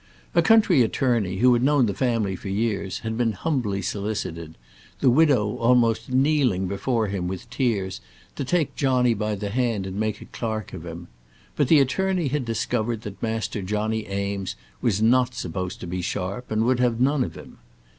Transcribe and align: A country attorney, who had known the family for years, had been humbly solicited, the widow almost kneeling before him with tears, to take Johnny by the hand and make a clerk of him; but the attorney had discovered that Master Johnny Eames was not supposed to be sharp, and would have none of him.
A 0.33 0.41
country 0.41 0.81
attorney, 0.81 1.37
who 1.37 1.53
had 1.53 1.61
known 1.61 1.85
the 1.85 1.93
family 1.93 2.35
for 2.35 2.49
years, 2.49 3.01
had 3.01 3.15
been 3.19 3.33
humbly 3.33 3.83
solicited, 3.83 4.55
the 4.99 5.11
widow 5.11 5.57
almost 5.57 6.09
kneeling 6.09 6.65
before 6.67 7.09
him 7.09 7.27
with 7.27 7.47
tears, 7.51 8.01
to 8.35 8.43
take 8.43 8.75
Johnny 8.75 9.13
by 9.13 9.35
the 9.35 9.49
hand 9.51 9.85
and 9.85 9.99
make 9.99 10.19
a 10.19 10.25
clerk 10.25 10.73
of 10.73 10.87
him; 10.87 11.07
but 11.55 11.67
the 11.67 11.79
attorney 11.79 12.29
had 12.29 12.45
discovered 12.45 13.01
that 13.01 13.21
Master 13.21 13.61
Johnny 13.61 14.11
Eames 14.11 14.55
was 14.81 15.03
not 15.03 15.35
supposed 15.35 15.79
to 15.81 15.85
be 15.85 16.01
sharp, 16.01 16.49
and 16.49 16.63
would 16.63 16.79
have 16.79 16.99
none 16.99 17.23
of 17.23 17.35
him. 17.37 17.59